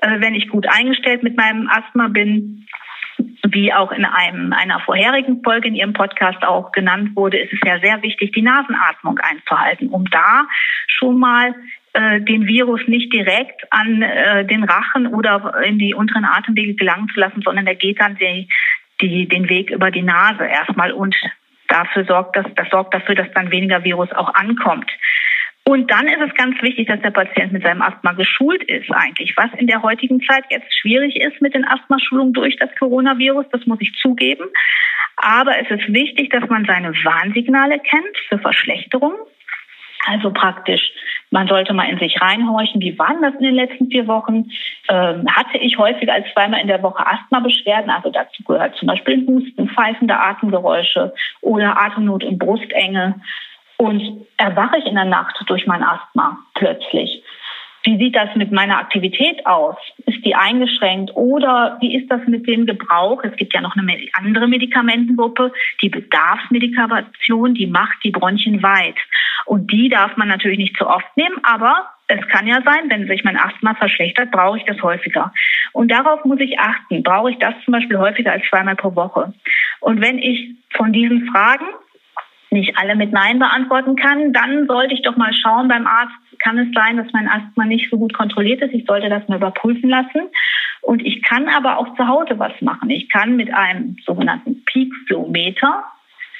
äh, 0.00 0.20
wenn 0.20 0.34
ich 0.34 0.48
gut 0.48 0.66
eingestellt 0.68 1.22
mit 1.22 1.36
meinem 1.36 1.68
Asthma 1.68 2.08
bin, 2.08 2.66
wie 3.52 3.72
auch 3.72 3.92
in 3.92 4.04
einem, 4.04 4.52
einer 4.52 4.80
vorherigen 4.80 5.42
Folge 5.42 5.68
in 5.68 5.74
Ihrem 5.74 5.92
Podcast 5.92 6.42
auch 6.44 6.72
genannt 6.72 7.16
wurde, 7.16 7.38
ist 7.38 7.52
es 7.52 7.60
ja 7.64 7.78
sehr 7.80 8.02
wichtig, 8.02 8.32
die 8.32 8.42
Nasenatmung 8.42 9.18
einzuhalten, 9.18 9.88
um 9.88 10.04
da 10.10 10.46
schon 10.86 11.18
mal 11.18 11.54
äh, 11.94 12.20
den 12.20 12.46
Virus 12.46 12.80
nicht 12.86 13.12
direkt 13.12 13.66
an 13.72 14.02
äh, 14.02 14.44
den 14.44 14.64
Rachen 14.64 15.06
oder 15.08 15.62
in 15.64 15.78
die 15.78 15.94
unteren 15.94 16.24
Atemwege 16.24 16.74
gelangen 16.74 17.08
zu 17.12 17.20
lassen, 17.20 17.42
sondern 17.42 17.66
er 17.66 17.74
geht 17.74 18.00
dann 18.00 18.16
die, 18.16 18.48
die, 19.00 19.26
den 19.26 19.48
Weg 19.48 19.70
über 19.70 19.90
die 19.90 20.02
Nase 20.02 20.44
erstmal 20.44 20.92
und 20.92 21.16
dafür 21.68 22.04
sorgt 22.04 22.36
das, 22.36 22.46
das 22.56 22.68
sorgt 22.70 22.94
dafür, 22.94 23.14
dass 23.14 23.30
dann 23.34 23.50
weniger 23.50 23.84
Virus 23.84 24.10
auch 24.12 24.34
ankommt. 24.34 24.90
Und 25.64 25.90
dann 25.90 26.08
ist 26.08 26.20
es 26.26 26.34
ganz 26.34 26.60
wichtig, 26.62 26.88
dass 26.88 27.00
der 27.02 27.10
Patient 27.10 27.52
mit 27.52 27.62
seinem 27.62 27.82
Asthma 27.82 28.12
geschult 28.12 28.62
ist 28.62 28.90
eigentlich, 28.90 29.34
was 29.36 29.50
in 29.58 29.66
der 29.66 29.82
heutigen 29.82 30.22
Zeit 30.22 30.44
jetzt 30.48 30.74
schwierig 30.80 31.16
ist 31.16 31.42
mit 31.42 31.54
den 31.54 31.66
Asthmaschulungen 31.66 32.32
durch 32.32 32.56
das 32.56 32.70
Coronavirus, 32.78 33.44
das 33.52 33.66
muss 33.66 33.78
ich 33.80 33.92
zugeben. 34.00 34.46
Aber 35.16 35.58
es 35.58 35.70
ist 35.70 35.92
wichtig, 35.92 36.30
dass 36.30 36.48
man 36.48 36.64
seine 36.64 36.92
Warnsignale 37.04 37.80
kennt 37.80 38.16
für 38.28 38.38
Verschlechterungen. 38.38 39.18
Also 40.06 40.30
praktisch, 40.30 40.92
man 41.30 41.48
sollte 41.48 41.74
mal 41.74 41.88
in 41.88 41.98
sich 41.98 42.20
reinhorchen, 42.20 42.80
wie 42.80 42.98
waren 42.98 43.20
das 43.20 43.34
in 43.34 43.42
den 43.42 43.54
letzten 43.54 43.90
vier 43.90 44.06
Wochen? 44.06 44.50
Ähm, 44.88 45.26
hatte 45.30 45.58
ich 45.58 45.76
häufiger 45.76 46.14
als 46.14 46.26
zweimal 46.32 46.60
in 46.60 46.68
der 46.68 46.82
Woche 46.82 47.06
Asthma-Beschwerden? 47.06 47.90
Also 47.90 48.10
dazu 48.10 48.42
gehört 48.44 48.76
zum 48.76 48.88
Beispiel 48.88 49.26
Husten, 49.26 49.68
pfeifende 49.68 50.18
Atemgeräusche 50.18 51.12
oder 51.42 51.80
Atemnot 51.80 52.24
und 52.24 52.38
Brustenge. 52.38 53.20
Und 53.76 54.26
erwache 54.38 54.78
ich 54.78 54.86
in 54.86 54.94
der 54.94 55.04
Nacht 55.04 55.36
durch 55.46 55.66
mein 55.66 55.82
Asthma 55.82 56.38
plötzlich? 56.54 57.22
Wie 57.88 57.96
sieht 57.96 58.16
das 58.16 58.28
mit 58.34 58.52
meiner 58.52 58.80
Aktivität 58.80 59.46
aus? 59.46 59.74
Ist 60.04 60.22
die 60.22 60.34
eingeschränkt 60.34 61.16
oder 61.16 61.78
wie 61.80 61.96
ist 61.96 62.10
das 62.10 62.20
mit 62.26 62.46
dem 62.46 62.66
Gebrauch? 62.66 63.24
Es 63.24 63.34
gibt 63.36 63.54
ja 63.54 63.62
noch 63.62 63.74
eine 63.74 63.90
andere 64.12 64.46
Medikamentengruppe, 64.46 65.54
die 65.80 65.88
Bedarfsmedikation, 65.88 67.54
die 67.54 67.66
macht 67.66 67.96
die 68.04 68.10
Bronchien 68.10 68.62
weit. 68.62 68.96
Und 69.46 69.72
die 69.72 69.88
darf 69.88 70.18
man 70.18 70.28
natürlich 70.28 70.58
nicht 70.58 70.76
zu 70.76 70.86
oft 70.86 71.16
nehmen, 71.16 71.38
aber 71.44 71.88
es 72.08 72.20
kann 72.28 72.46
ja 72.46 72.60
sein, 72.62 72.90
wenn 72.90 73.06
sich 73.06 73.24
mein 73.24 73.38
Asthma 73.38 73.72
verschlechtert, 73.72 74.32
brauche 74.32 74.58
ich 74.58 74.64
das 74.64 74.82
häufiger. 74.82 75.32
Und 75.72 75.90
darauf 75.90 76.22
muss 76.26 76.40
ich 76.40 76.58
achten. 76.58 77.02
Brauche 77.02 77.30
ich 77.30 77.38
das 77.38 77.54
zum 77.64 77.72
Beispiel 77.72 77.96
häufiger 77.96 78.32
als 78.32 78.44
zweimal 78.50 78.76
pro 78.76 78.94
Woche? 78.96 79.32
Und 79.80 80.02
wenn 80.02 80.18
ich 80.18 80.56
von 80.76 80.92
diesen 80.92 81.26
Fragen 81.30 81.64
nicht 82.50 82.76
alle 82.78 82.96
mit 82.96 83.12
Nein 83.12 83.38
beantworten 83.38 83.96
kann, 83.96 84.32
dann 84.32 84.66
sollte 84.66 84.94
ich 84.94 85.02
doch 85.02 85.16
mal 85.16 85.32
schauen 85.34 85.68
beim 85.68 85.86
Arzt, 85.86 86.14
kann 86.42 86.58
es 86.58 86.68
sein, 86.74 86.96
dass 86.96 87.12
mein 87.12 87.28
Asthma 87.28 87.64
nicht 87.64 87.90
so 87.90 87.98
gut 87.98 88.14
kontrolliert 88.14 88.62
ist. 88.62 88.72
Ich 88.72 88.86
sollte 88.86 89.08
das 89.08 89.26
mal 89.28 89.36
überprüfen 89.36 89.90
lassen. 89.90 90.28
Und 90.82 91.04
ich 91.04 91.22
kann 91.22 91.48
aber 91.48 91.78
auch 91.78 91.94
zu 91.96 92.06
Hause 92.06 92.38
was 92.38 92.52
machen. 92.60 92.90
Ich 92.90 93.08
kann 93.08 93.36
mit 93.36 93.52
einem 93.52 93.96
sogenannten 94.06 94.64
Peak 94.64 94.92
Flowmeter, 95.06 95.84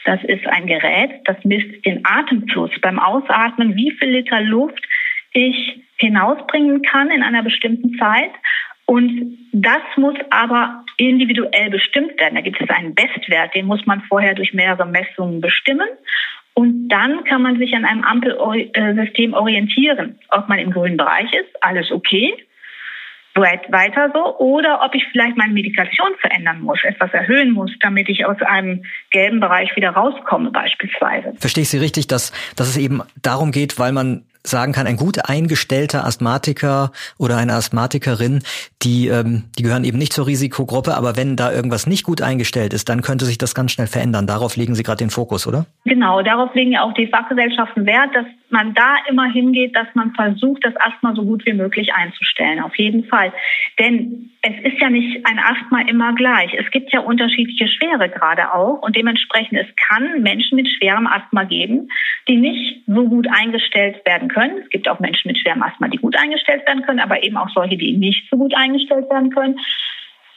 das 0.05 0.23
ist 0.25 0.47
ein 0.47 0.67
Gerät, 0.67 1.11
das 1.25 1.37
misst 1.45 1.85
den 1.85 2.01
Atemfluss 2.05 2.71
beim 2.81 2.99
Ausatmen, 2.99 3.77
wie 3.77 3.91
viel 3.91 4.09
Liter 4.09 4.41
Luft 4.41 4.83
ich 5.33 5.85
hinausbringen 5.97 6.83
kann 6.83 7.11
in 7.11 7.23
einer 7.23 7.43
bestimmten 7.43 7.99
Zeit. 7.99 8.31
Und 8.89 9.37
das 9.53 9.83
muss 9.97 10.17
aber 10.31 10.83
individuell 10.97 11.69
bestimmt 11.69 12.19
werden. 12.19 12.37
Da 12.37 12.41
gibt 12.41 12.59
es 12.59 12.71
einen 12.71 12.95
Bestwert, 12.95 13.55
den 13.55 13.67
muss 13.67 13.85
man 13.85 14.01
vorher 14.09 14.35
durch 14.35 14.55
mehrere 14.55 14.87
Messungen 14.87 15.43
bestimmen. 15.43 15.89
Und 16.55 16.89
dann 16.89 17.23
kann 17.25 17.43
man 17.43 17.59
sich 17.59 17.75
an 17.75 17.85
einem 17.85 18.03
Ampelsystem 18.03 19.35
orientieren, 19.35 20.19
ob 20.31 20.49
man 20.49 20.59
im 20.59 20.71
grünen 20.71 20.97
Bereich 20.97 21.31
ist, 21.35 21.63
alles 21.63 21.93
okay, 21.93 22.33
weiter 23.35 24.11
so, 24.15 24.39
oder 24.39 24.81
ob 24.83 24.95
ich 24.95 25.05
vielleicht 25.13 25.37
meine 25.37 25.53
Medikation 25.53 26.09
verändern 26.21 26.63
muss, 26.63 26.83
etwas 26.83 27.13
erhöhen 27.13 27.53
muss, 27.53 27.71
damit 27.81 28.09
ich 28.09 28.25
aus 28.25 28.41
einem 28.41 28.85
gelben 29.11 29.39
Bereich 29.39 29.77
wieder 29.77 29.91
rauskomme 29.91 30.51
beispielsweise. 30.51 31.35
Verstehe 31.39 31.63
ich 31.63 31.69
Sie 31.69 31.79
richtig, 31.79 32.07
dass, 32.09 32.33
dass 32.57 32.69
es 32.69 32.79
eben 32.79 33.03
darum 33.23 33.53
geht, 33.53 33.79
weil 33.79 33.93
man 33.93 34.25
sagen 34.51 34.73
kann, 34.73 34.87
ein 34.87 34.97
gut 34.97 35.29
eingestellter 35.29 36.05
Asthmatiker 36.05 36.93
oder 37.19 37.37
eine 37.37 37.55
Asthmatikerin, 37.55 38.43
die, 38.83 39.09
ähm, 39.09 39.45
die 39.59 39.63
gehören 39.63 39.85
eben 39.85 39.99
nicht 39.99 40.13
zur 40.13 40.27
Risikogruppe, 40.27 40.97
aber 40.97 41.17
wenn 41.17 41.37
da 41.37 41.53
irgendwas 41.53 41.87
nicht 41.87 42.05
gut 42.05 42.23
eingestellt 42.23 42.73
ist, 42.73 42.89
dann 42.89 43.03
könnte 43.03 43.25
sich 43.25 43.39
das 43.39 43.55
ganz 43.55 43.73
schnell 43.73 43.87
verändern. 43.87 44.27
Darauf 44.27 44.57
legen 44.57 44.75
Sie 44.75 44.83
gerade 44.83 44.99
den 44.99 45.11
Fokus, 45.11 45.47
oder? 45.47 45.67
Genau, 45.85 46.23
darauf 46.23 46.55
legen 46.55 46.73
ja 46.73 46.83
auch 46.83 46.95
die 46.95 47.07
Fachgesellschaften 47.07 47.87
Wert, 47.87 48.15
dass 48.15 48.27
man 48.51 48.75
da 48.75 48.97
immer 49.09 49.31
hingeht, 49.31 49.77
dass 49.77 49.89
man 49.95 50.13
versucht, 50.15 50.65
das 50.65 50.75
Asthma 50.77 51.15
so 51.15 51.25
gut 51.25 51.45
wie 51.47 51.53
möglich 51.53 51.93
einzustellen. 51.93 52.61
Auf 52.61 52.77
jeden 52.77 53.05
Fall. 53.05 53.33
Denn 53.79 54.31
es 54.43 54.73
ist 54.73 54.81
ja 54.81 54.89
nicht 54.91 55.25
ein 55.27 55.39
Asthma 55.39 55.83
immer 55.83 56.15
gleich. 56.15 56.55
Es 56.55 56.71
gibt 56.71 56.93
ja 56.93 57.01
unterschiedliche 57.01 57.69
Schwere 57.69 58.09
gerade 58.09 58.53
auch 58.55 58.83
und 58.83 58.97
dementsprechend 58.97 59.59
es 59.59 59.67
kann 59.89 60.23
Menschen 60.23 60.57
mit 60.57 60.69
schwerem 60.69 61.07
Asthma 61.07 61.45
geben, 61.45 61.89
die 62.27 62.37
nicht 62.37 62.85
so 62.87 63.09
gut 63.09 63.27
eingestellt 63.31 64.05
werden 64.07 64.29
können. 64.29 64.59
Es 64.63 64.71
gibt 64.71 64.89
auch 64.89 65.01
Menschen 65.01 65.29
mit 65.29 65.39
schwerem 65.39 65.63
Asthma, 65.63 65.89
die 65.89 65.99
gut 65.99 66.17
eingestellt 66.17 66.67
werden 66.67 66.83
können, 66.85 67.01
aber 67.01 67.23
eben 67.23 67.37
auch 67.37 67.51
solche, 67.51 67.77
die 67.77 67.97
nicht 67.97 68.29
so 68.31 68.37
gut 68.37 68.55
eingestellt 68.57 69.11
werden 69.11 69.31
können. 69.31 69.59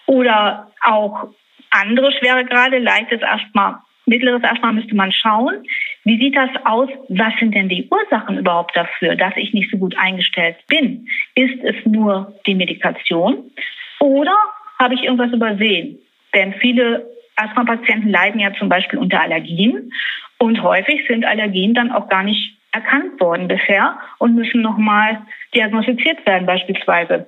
Oder 0.06 0.72
auch 0.84 1.30
andere 1.70 2.12
Schweregrade, 2.12 2.80
leichtes 2.80 3.24
Asthma, 3.24 3.84
mittleres 4.12 4.44
Asthma 4.44 4.74
müsste 4.74 4.96
man 4.96 5.12
schauen. 5.12 5.63
Wie 6.03 6.18
sieht 6.18 6.36
das 6.36 6.50
aus? 6.65 6.89
Was 7.10 7.34
sind 7.39 7.56
denn 7.56 7.70
die 7.70 7.88
Ursachen 7.89 8.38
überhaupt 8.38 8.75
dafür, 8.75 9.15
dass 9.15 9.34
ich 9.38 9.53
nicht 9.53 9.72
so 9.72 9.77
gut 9.77 9.96
eingestellt 9.98 10.58
bin? 10.68 11.08
Ist 11.36 11.63
es 11.63 11.75
nur 11.86 12.36
die 12.46 12.56
Medikation 12.56 13.51
oder 14.00 14.36
habe 14.80 14.96
ich 14.96 15.03
irgendwas 15.03 15.32
übersehen? 15.32 15.98
Denn 16.36 16.53
viele 16.56 17.08
Asthma-Patienten 17.38 18.10
leiden 18.10 18.39
ja 18.39 18.53
zum 18.53 18.68
Beispiel 18.70 19.00
unter 19.00 19.22
Allergien 19.22 19.91
und 20.38 20.62
häufig 20.62 21.08
sind 21.08 21.25
Allergien 21.25 21.74
dann 21.74 21.91
auch 21.91 22.10
gar 22.10 22.24
nicht 22.24 22.58
erkannt 22.74 23.20
worden 23.20 23.48
bisher 23.48 23.98
und 24.18 24.36
müssen 24.36 24.62
nochmal 24.62 25.22
diagnostiziert 25.56 26.25
werden, 26.25 26.46
beispielsweise. 26.46 27.27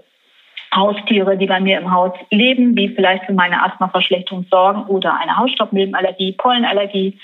Haustiere, 0.76 1.38
die 1.38 1.46
bei 1.46 1.60
mir 1.60 1.80
im 1.80 1.92
Haus 1.92 2.14
leben, 2.30 2.76
die 2.76 2.90
vielleicht 2.90 3.26
für 3.26 3.34
meine 3.34 3.64
Asthmaverschlechterung 3.64 4.46
sorgen 4.50 4.84
oder 4.86 5.20
eine 5.20 5.38
Hausstaubmilbenallergie, 5.38 6.34
Pollenallergie. 6.34 7.18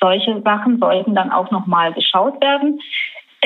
Solche 0.00 0.40
Sachen 0.42 0.78
sollten 0.78 1.14
dann 1.14 1.30
auch 1.30 1.50
nochmal 1.50 1.92
geschaut 1.92 2.40
werden. 2.42 2.80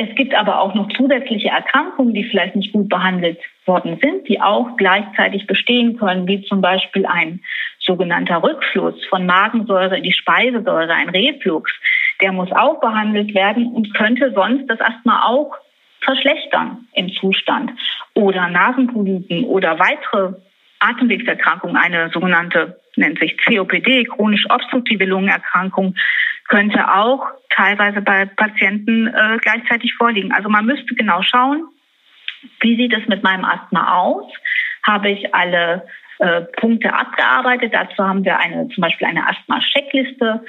Es 0.01 0.15
gibt 0.15 0.33
aber 0.33 0.61
auch 0.61 0.75
noch 0.75 0.89
zusätzliche 0.97 1.49
Erkrankungen, 1.49 2.15
die 2.15 2.23
vielleicht 2.23 2.55
nicht 2.55 2.73
gut 2.73 2.89
behandelt 2.89 3.39
worden 3.67 3.99
sind, 4.01 4.29
die 4.29 4.41
auch 4.41 4.77
gleichzeitig 4.77 5.47
bestehen 5.49 5.99
können, 5.99 6.29
wie 6.29 6.43
zum 6.43 6.61
Beispiel 6.61 7.05
ein 7.05 7.41
sogenannter 7.81 8.43
Rückfluss 8.43 8.95
von 9.07 9.27
Magensäure 9.27 9.97
in 9.97 10.05
die 10.05 10.13
Speisesäure, 10.13 10.93
ein 10.93 11.09
Reflux. 11.09 11.73
Der 12.23 12.31
muss 12.31 12.53
auch 12.53 12.81
behandelt 12.81 13.35
werden 13.35 13.67
und 13.73 13.93
könnte 13.95 14.33
sonst 14.35 14.69
das 14.69 14.81
Asthma 14.81 15.25
auch 15.25 15.57
verschlechtern 16.09 16.89
im 16.95 17.13
Zustand. 17.13 17.71
Oder 18.15 18.49
Nasenpolypen 18.49 19.45
oder 19.45 19.79
weitere 19.79 20.35
Atemwegserkrankungen, 20.81 21.77
eine 21.77 22.09
sogenannte, 22.11 22.81
nennt 22.97 23.19
sich 23.19 23.37
COPD, 23.45 24.05
chronisch 24.05 24.47
obstruktive 24.49 25.05
Lungenerkrankung, 25.05 25.95
könnte 26.49 26.95
auch 26.95 27.27
teilweise 27.51 28.01
bei 28.01 28.25
Patienten 28.25 29.09
äh, 29.09 29.39
gleichzeitig 29.43 29.93
vorliegen. 29.95 30.33
Also 30.33 30.49
man 30.49 30.65
müsste 30.65 30.95
genau 30.95 31.21
schauen, 31.23 31.69
wie 32.61 32.77
sieht 32.77 32.95
es 32.95 33.07
mit 33.09 33.23
meinem 33.23 33.45
Asthma 33.45 33.99
aus? 33.99 34.33
Habe 34.85 35.11
ich 35.11 35.35
alle 35.35 35.87
äh, 36.21 36.43
Punkte 36.59 36.95
abgearbeitet? 36.95 37.75
Dazu 37.75 38.03
haben 38.03 38.25
wir 38.25 38.39
eine, 38.39 38.69
zum 38.69 38.81
Beispiel 38.81 39.09
eine 39.09 39.27
Asthma-Checkliste 39.29 40.43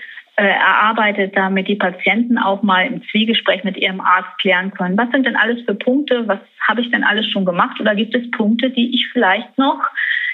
erarbeitet, 0.47 1.35
damit 1.35 1.67
die 1.67 1.75
Patienten 1.75 2.37
auch 2.37 2.61
mal 2.61 2.85
im 2.85 3.01
Zwiegespräch 3.11 3.63
mit 3.63 3.77
ihrem 3.77 4.01
Arzt 4.01 4.37
klären 4.39 4.71
können, 4.73 4.97
was 4.97 5.09
sind 5.11 5.25
denn 5.25 5.35
alles 5.35 5.63
für 5.65 5.75
Punkte, 5.75 6.27
was 6.27 6.39
habe 6.67 6.81
ich 6.81 6.91
denn 6.91 7.03
alles 7.03 7.27
schon 7.27 7.45
gemacht? 7.45 7.79
Oder 7.79 7.95
gibt 7.95 8.15
es 8.15 8.29
Punkte, 8.31 8.69
die 8.69 8.93
ich 8.93 9.07
vielleicht 9.11 9.57
noch 9.57 9.79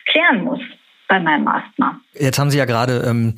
klären 0.05 0.43
muss 0.43 0.61
bei 1.07 1.19
meinem 1.19 1.47
Asthma. 1.47 1.99
Jetzt 2.13 2.39
haben 2.39 2.49
Sie 2.49 2.57
ja 2.57 2.65
gerade 2.65 3.03
ähm, 3.07 3.35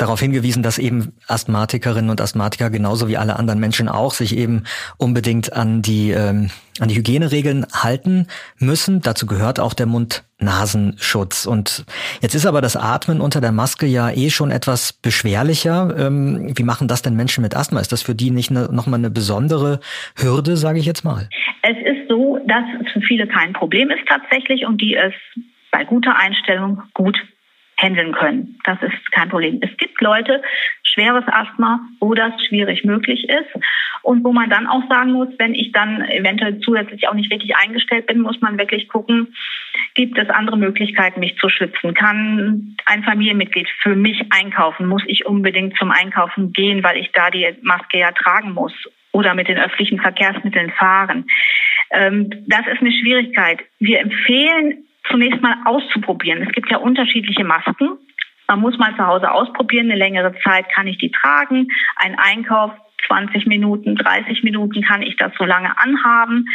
darauf 0.00 0.20
hingewiesen, 0.20 0.62
dass 0.62 0.78
eben 0.78 1.12
Asthmatikerinnen 1.26 2.10
und 2.10 2.20
Asthmatiker 2.20 2.70
genauso 2.70 3.08
wie 3.08 3.16
alle 3.16 3.36
anderen 3.36 3.60
Menschen 3.60 3.88
auch 3.88 4.12
sich 4.12 4.36
eben 4.36 4.64
unbedingt 4.96 5.52
an 5.52 5.82
die 5.82 6.10
ähm, 6.10 6.50
an 6.80 6.88
die 6.88 6.96
Hygieneregeln 6.96 7.66
halten 7.72 8.26
müssen. 8.58 9.02
Dazu 9.02 9.26
gehört 9.26 9.60
auch 9.60 9.74
der 9.74 9.86
Mund-Nasenschutz. 9.86 11.44
Und 11.44 11.84
jetzt 12.22 12.34
ist 12.34 12.46
aber 12.46 12.62
das 12.62 12.76
Atmen 12.76 13.20
unter 13.20 13.42
der 13.42 13.52
Maske 13.52 13.86
ja 13.86 14.10
eh 14.10 14.30
schon 14.30 14.50
etwas 14.50 14.94
beschwerlicher. 14.94 15.94
Ähm, 15.98 16.52
wie 16.56 16.62
machen 16.62 16.88
das 16.88 17.02
denn 17.02 17.16
Menschen 17.16 17.42
mit 17.42 17.54
Asthma? 17.54 17.80
Ist 17.80 17.92
das 17.92 18.02
für 18.02 18.14
die 18.14 18.30
nicht 18.30 18.50
ne, 18.50 18.68
nochmal 18.72 18.98
eine 18.98 19.10
besondere 19.10 19.80
Hürde, 20.16 20.56
sage 20.56 20.78
ich 20.78 20.86
jetzt 20.86 21.04
mal? 21.04 21.28
Es 21.62 21.76
ist 21.76 22.08
so, 22.08 22.38
dass 22.46 22.64
es 22.82 22.90
für 22.92 23.02
viele 23.02 23.26
kein 23.26 23.52
Problem 23.52 23.90
ist 23.90 24.06
tatsächlich 24.08 24.64
und 24.64 24.80
die 24.80 24.96
es 24.96 25.12
bei 25.70 25.84
guter 25.84 26.16
Einstellung 26.16 26.82
gut 26.94 27.18
handeln 27.80 28.12
können. 28.12 28.58
Das 28.64 28.78
ist 28.82 29.12
kein 29.12 29.28
Problem. 29.28 29.58
Es 29.62 29.76
gibt 29.76 30.00
Leute, 30.00 30.42
schweres 30.82 31.24
Asthma, 31.26 31.80
wo 32.00 32.14
das 32.14 32.32
schwierig 32.48 32.84
möglich 32.84 33.28
ist 33.28 33.64
und 34.02 34.24
wo 34.24 34.32
man 34.32 34.50
dann 34.50 34.66
auch 34.66 34.82
sagen 34.88 35.12
muss, 35.12 35.28
wenn 35.38 35.54
ich 35.54 35.72
dann 35.72 36.02
eventuell 36.08 36.60
zusätzlich 36.60 37.08
auch 37.08 37.14
nicht 37.14 37.32
richtig 37.32 37.56
eingestellt 37.56 38.06
bin, 38.06 38.20
muss 38.20 38.40
man 38.40 38.58
wirklich 38.58 38.88
gucken, 38.88 39.34
gibt 39.94 40.18
es 40.18 40.28
andere 40.28 40.56
Möglichkeiten, 40.56 41.20
mich 41.20 41.36
zu 41.36 41.48
schützen? 41.48 41.94
Kann 41.94 42.76
ein 42.86 43.04
Familienmitglied 43.04 43.68
für 43.82 43.94
mich 43.94 44.20
einkaufen? 44.30 44.86
Muss 44.86 45.02
ich 45.06 45.26
unbedingt 45.26 45.76
zum 45.76 45.90
Einkaufen 45.90 46.52
gehen, 46.52 46.82
weil 46.82 46.98
ich 46.98 47.10
da 47.12 47.30
die 47.30 47.46
Maske 47.62 47.98
ja 47.98 48.12
tragen 48.12 48.52
muss? 48.52 48.74
oder 49.12 49.34
mit 49.34 49.48
den 49.48 49.58
öffentlichen 49.58 50.00
Verkehrsmitteln 50.00 50.70
fahren. 50.70 51.26
Ähm, 51.90 52.30
das 52.46 52.66
ist 52.72 52.80
eine 52.80 52.92
Schwierigkeit. 52.92 53.58
Wir 53.80 53.98
empfehlen 53.98 54.84
zunächst 55.08 55.40
mal 55.42 55.56
auszuprobieren. 55.64 56.42
Es 56.42 56.52
gibt 56.52 56.70
ja 56.70 56.78
unterschiedliche 56.78 57.44
Masken. 57.44 57.98
Man 58.48 58.60
muss 58.60 58.78
mal 58.78 58.94
zu 58.96 59.06
Hause 59.06 59.30
ausprobieren. 59.30 59.90
Eine 59.90 59.98
längere 59.98 60.34
Zeit 60.42 60.68
kann 60.74 60.86
ich 60.86 60.98
die 60.98 61.12
tragen. 61.12 61.68
Ein 61.96 62.18
Einkauf 62.18 62.72
20 63.06 63.46
Minuten, 63.46 63.96
30 63.96 64.42
Minuten 64.42 64.82
kann 64.82 65.02
ich 65.02 65.16
das 65.16 65.32
so 65.38 65.44
lange 65.44 65.76
anhaben. 65.78 66.46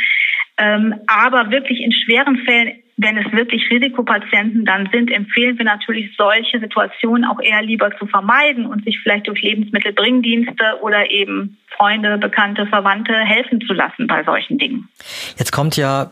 Ähm, 0.57 0.95
aber 1.07 1.51
wirklich 1.51 1.81
in 1.81 1.91
schweren 1.91 2.37
Fällen, 2.37 2.81
wenn 2.97 3.17
es 3.17 3.29
wirklich 3.33 3.69
Risikopatienten 3.69 4.63
dann 4.63 4.87
sind, 4.91 5.11
empfehlen 5.11 5.57
wir 5.57 5.65
natürlich 5.65 6.15
solche 6.15 6.59
Situationen 6.59 7.25
auch 7.25 7.41
eher 7.41 7.61
lieber 7.61 7.91
zu 7.97 8.05
vermeiden 8.05 8.65
und 8.65 8.85
sich 8.85 8.99
vielleicht 8.99 9.27
durch 9.27 9.41
Lebensmittelbringdienste 9.41 10.79
oder 10.81 11.11
eben 11.11 11.57
Freunde, 11.75 12.17
Bekannte, 12.17 12.65
Verwandte 12.67 13.13
helfen 13.13 13.59
zu 13.67 13.73
lassen 13.73 14.07
bei 14.07 14.23
solchen 14.23 14.57
Dingen. 14.57 14.87
Jetzt 15.37 15.51
kommt 15.51 15.75
ja 15.75 16.11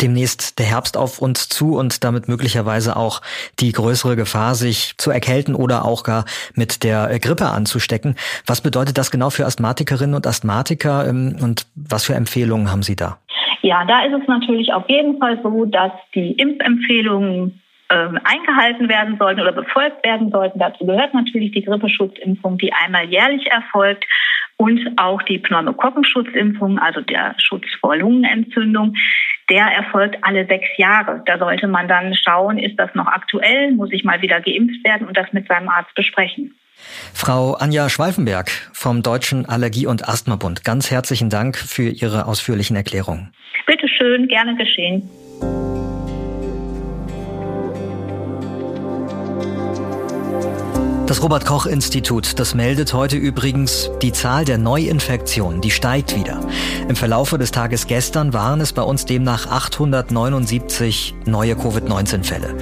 demnächst 0.00 0.58
der 0.58 0.66
Herbst 0.66 0.96
auf 0.96 1.20
uns 1.20 1.48
zu 1.48 1.76
und 1.76 2.04
damit 2.04 2.28
möglicherweise 2.28 2.96
auch 2.96 3.20
die 3.60 3.72
größere 3.72 4.16
Gefahr, 4.16 4.54
sich 4.54 4.94
zu 4.98 5.10
erkälten 5.10 5.54
oder 5.54 5.84
auch 5.84 6.02
gar 6.02 6.24
mit 6.54 6.84
der 6.84 7.18
Grippe 7.18 7.46
anzustecken. 7.46 8.16
Was 8.46 8.60
bedeutet 8.60 8.98
das 8.98 9.10
genau 9.10 9.30
für 9.30 9.46
Asthmatikerinnen 9.46 10.14
und 10.14 10.26
Asthmatiker 10.26 11.06
ähm, 11.08 11.36
und 11.40 11.66
was 11.74 12.04
für 12.04 12.14
Empfehlungen 12.14 12.70
haben 12.70 12.82
Sie 12.82 12.96
da? 12.96 13.18
Ja, 13.62 13.84
da 13.86 14.04
ist 14.04 14.12
es 14.12 14.28
natürlich 14.28 14.72
auf 14.72 14.88
jeden 14.88 15.18
Fall 15.18 15.40
so, 15.42 15.64
dass 15.64 15.92
die 16.14 16.32
Impfempfehlungen 16.32 17.60
ähm, 17.90 18.18
eingehalten 18.24 18.88
werden 18.88 19.16
sollten 19.18 19.40
oder 19.40 19.52
befolgt 19.52 20.04
werden 20.04 20.30
sollten. 20.30 20.58
Dazu 20.58 20.84
gehört 20.84 21.14
natürlich 21.14 21.52
die 21.52 21.62
Grippeschutzimpfung, 21.62 22.58
die 22.58 22.72
einmal 22.72 23.04
jährlich 23.04 23.46
erfolgt 23.50 24.04
und 24.56 24.80
auch 24.96 25.22
die 25.22 25.38
Pneumokokkenschutzimpfung, 25.38 26.78
also 26.78 27.00
der 27.00 27.34
Schutz 27.38 27.64
vor 27.80 27.96
Lungenentzündung. 27.96 28.94
Der 29.50 29.66
erfolgt 29.66 30.16
alle 30.22 30.46
sechs 30.46 30.68
Jahre. 30.76 31.22
Da 31.26 31.38
sollte 31.38 31.66
man 31.66 31.88
dann 31.88 32.14
schauen, 32.14 32.58
ist 32.58 32.78
das 32.78 32.94
noch 32.94 33.06
aktuell, 33.06 33.72
muss 33.72 33.92
ich 33.92 34.04
mal 34.04 34.22
wieder 34.22 34.40
geimpft 34.40 34.84
werden 34.84 35.06
und 35.06 35.16
das 35.16 35.32
mit 35.32 35.46
seinem 35.48 35.68
Arzt 35.68 35.94
besprechen. 35.94 36.54
Frau 37.12 37.54
Anja 37.54 37.88
Schweifenberg 37.88 38.50
vom 38.72 39.02
Deutschen 39.02 39.46
Allergie- 39.46 39.86
und 39.86 40.08
Asthmabund, 40.08 40.64
ganz 40.64 40.90
herzlichen 40.90 41.30
Dank 41.30 41.56
für 41.56 41.88
Ihre 41.88 42.26
ausführlichen 42.26 42.76
Erklärungen. 42.76 43.32
Bitte 43.66 43.88
schön, 43.88 44.28
gerne 44.28 44.56
geschehen. 44.56 45.08
Das 51.14 51.22
Robert 51.22 51.46
Koch 51.46 51.66
Institut, 51.66 52.40
das 52.40 52.56
meldet 52.56 52.92
heute 52.92 53.16
übrigens, 53.16 53.88
die 54.02 54.10
Zahl 54.10 54.44
der 54.44 54.58
Neuinfektionen, 54.58 55.60
die 55.60 55.70
steigt 55.70 56.16
wieder. 56.16 56.40
Im 56.88 56.96
Verlaufe 56.96 57.38
des 57.38 57.52
Tages 57.52 57.86
gestern 57.86 58.32
waren 58.32 58.60
es 58.60 58.72
bei 58.72 58.82
uns 58.82 59.04
demnach 59.04 59.46
879 59.46 61.14
neue 61.24 61.54
Covid-19-Fälle. 61.54 62.56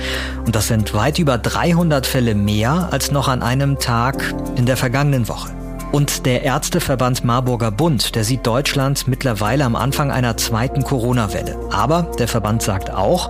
Und 0.44 0.54
das 0.54 0.68
sind 0.68 0.92
weit 0.92 1.18
über 1.18 1.38
300 1.38 2.06
Fälle 2.06 2.35
mehr 2.35 2.90
als 2.92 3.11
noch 3.11 3.28
an 3.28 3.40
einem 3.42 3.78
Tag 3.78 4.35
in 4.54 4.66
der 4.66 4.76
vergangenen 4.76 5.28
Woche. 5.28 5.62
Und 5.92 6.25
der 6.25 6.42
Ärzteverband 6.42 7.22
Marburger 7.22 7.70
Bund, 7.70 8.14
der 8.14 8.25
sieht 8.25 8.46
Deutschland 8.46 9.06
mittlerweile 9.08 9.64
am 9.64 9.76
Anfang 9.76 10.11
einer 10.11 10.38
zweiten 10.38 10.82
Corona-Welle. 10.82 11.58
Aber 11.70 12.11
der 12.18 12.28
Verband 12.28 12.62
sagt 12.62 12.90
auch, 12.90 13.28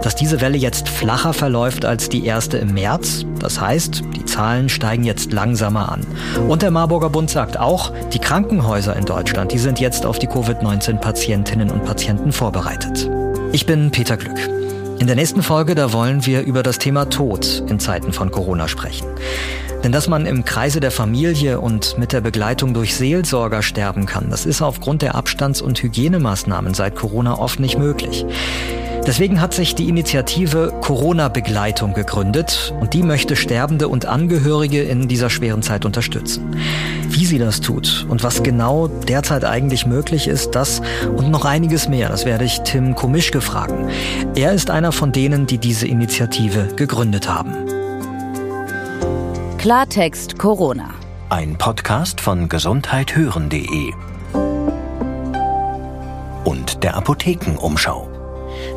dass 0.00 0.14
diese 0.14 0.40
Welle 0.40 0.56
jetzt 0.56 0.88
flacher 0.88 1.32
verläuft 1.32 1.84
als 1.84 2.08
die 2.08 2.24
erste 2.24 2.58
im 2.58 2.72
März. 2.72 3.26
Das 3.40 3.60
heißt, 3.60 4.02
die 4.14 4.24
Zahlen 4.24 4.68
steigen 4.68 5.02
jetzt 5.02 5.32
langsamer 5.32 5.90
an. 5.90 6.06
Und 6.48 6.62
der 6.62 6.70
Marburger 6.70 7.10
Bund 7.10 7.30
sagt 7.30 7.58
auch, 7.58 7.92
die 8.12 8.20
Krankenhäuser 8.20 8.94
in 8.94 9.06
Deutschland, 9.06 9.50
die 9.50 9.58
sind 9.58 9.80
jetzt 9.80 10.06
auf 10.06 10.20
die 10.20 10.28
Covid-19-Patientinnen 10.28 11.70
und 11.70 11.84
Patienten 11.84 12.30
vorbereitet. 12.30 13.10
Ich 13.50 13.66
bin 13.66 13.90
Peter 13.90 14.16
Glück. 14.16 14.63
In 15.04 15.08
der 15.08 15.16
nächsten 15.16 15.42
Folge, 15.42 15.74
da 15.74 15.92
wollen 15.92 16.24
wir 16.24 16.44
über 16.44 16.62
das 16.62 16.78
Thema 16.78 17.10
Tod 17.10 17.62
in 17.68 17.78
Zeiten 17.78 18.14
von 18.14 18.30
Corona 18.30 18.68
sprechen. 18.68 19.06
Denn 19.82 19.92
dass 19.92 20.08
man 20.08 20.24
im 20.24 20.46
Kreise 20.46 20.80
der 20.80 20.90
Familie 20.90 21.60
und 21.60 21.98
mit 21.98 22.14
der 22.14 22.22
Begleitung 22.22 22.72
durch 22.72 22.94
Seelsorger 22.94 23.60
sterben 23.60 24.06
kann, 24.06 24.30
das 24.30 24.46
ist 24.46 24.62
aufgrund 24.62 25.02
der 25.02 25.14
Abstands- 25.14 25.60
und 25.60 25.82
Hygienemaßnahmen 25.82 26.72
seit 26.72 26.96
Corona 26.96 27.38
oft 27.38 27.60
nicht 27.60 27.78
möglich. 27.78 28.24
Deswegen 29.06 29.38
hat 29.42 29.52
sich 29.52 29.74
die 29.74 29.90
Initiative 29.90 30.72
Corona-Begleitung 30.80 31.92
gegründet 31.92 32.72
und 32.80 32.94
die 32.94 33.02
möchte 33.02 33.36
Sterbende 33.36 33.88
und 33.88 34.06
Angehörige 34.06 34.82
in 34.82 35.08
dieser 35.08 35.28
schweren 35.28 35.62
Zeit 35.62 35.84
unterstützen. 35.84 36.56
Wie 37.10 37.26
sie 37.26 37.38
das 37.38 37.60
tut 37.60 38.06
und 38.08 38.22
was 38.22 38.42
genau 38.42 38.88
derzeit 38.88 39.44
eigentlich 39.44 39.84
möglich 39.84 40.26
ist, 40.26 40.52
das 40.52 40.80
und 41.16 41.30
noch 41.30 41.44
einiges 41.44 41.86
mehr, 41.86 42.08
das 42.08 42.24
werde 42.24 42.46
ich 42.46 42.60
Tim 42.60 42.94
Komischke 42.94 43.42
fragen. 43.42 43.90
Er 44.36 44.52
ist 44.52 44.70
einer 44.70 44.90
von 44.90 45.12
denen, 45.12 45.46
die 45.46 45.58
diese 45.58 45.86
Initiative 45.86 46.68
gegründet 46.74 47.28
haben. 47.28 47.52
Klartext 49.58 50.38
Corona. 50.38 50.88
Ein 51.28 51.58
Podcast 51.58 52.22
von 52.22 52.48
gesundheithören.de 52.48 53.92
und 56.44 56.82
der 56.82 56.96
Apothekenumschau. 56.96 58.13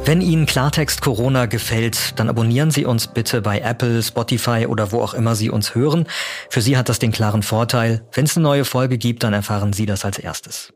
Wenn 0.07 0.21
Ihnen 0.21 0.45
Klartext 0.45 1.01
Corona 1.01 1.47
gefällt, 1.47 2.17
dann 2.17 2.29
abonnieren 2.29 2.71
Sie 2.71 2.85
uns 2.85 3.07
bitte 3.07 3.41
bei 3.41 3.59
Apple, 3.59 4.01
Spotify 4.01 4.65
oder 4.65 4.93
wo 4.93 5.01
auch 5.01 5.13
immer 5.13 5.35
Sie 5.35 5.49
uns 5.49 5.75
hören. 5.75 6.07
Für 6.49 6.61
Sie 6.61 6.77
hat 6.77 6.87
das 6.87 6.99
den 6.99 7.11
klaren 7.11 7.43
Vorteil, 7.43 8.07
wenn 8.13 8.23
es 8.23 8.37
eine 8.37 8.43
neue 8.43 8.63
Folge 8.63 8.97
gibt, 8.97 9.23
dann 9.23 9.33
erfahren 9.33 9.73
Sie 9.73 9.85
das 9.85 10.05
als 10.05 10.17
erstes. 10.17 10.71